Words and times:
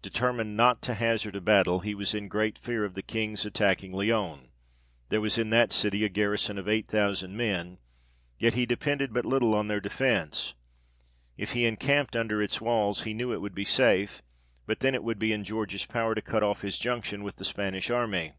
Determined 0.00 0.56
not 0.56 0.80
to 0.80 0.94
hazard 0.94 1.36
a 1.36 1.42
battle, 1.42 1.80
he 1.80 1.94
was 1.94 2.14
in 2.14 2.28
great 2.28 2.56
fear 2.58 2.86
of 2.86 2.94
the 2.94 3.02
King's 3.02 3.44
attacking 3.44 3.92
Lyons: 3.92 4.48
there 5.10 5.20
was 5.20 5.36
in 5.36 5.50
that 5.50 5.72
city 5.72 6.06
a 6.06 6.08
garrison 6.08 6.56
of 6.56 6.66
eight 6.66 6.88
thousand 6.88 7.36
men, 7.36 7.76
yet 8.38 8.54
he 8.54 8.64
depended 8.64 9.12
but 9.12 9.26
little 9.26 9.52
on 9.54 9.68
their 9.68 9.78
defence. 9.78 10.54
If 11.36 11.52
he 11.52 11.66
encamped 11.66 12.16
under 12.16 12.40
its 12.40 12.62
walls, 12.62 13.02
he 13.02 13.12
knew 13.12 13.30
it 13.34 13.42
would 13.42 13.54
be 13.54 13.66
safe, 13.66 14.22
but 14.64 14.80
then 14.80 14.94
it 14.94 15.04
would 15.04 15.18
be 15.18 15.34
in 15.34 15.44
George's 15.44 15.84
power 15.84 16.14
to 16.14 16.22
cut 16.22 16.42
off 16.42 16.62
his 16.62 16.78
junction 16.78 17.22
with 17.22 17.36
the 17.36 17.44
Spanish 17.44 17.90
army. 17.90 18.32